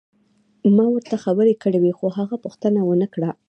[0.75, 3.29] ما ورته خبرې کړې وې خو هغه پوښتنه ونه کړه.